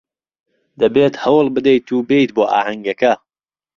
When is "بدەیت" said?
1.55-1.87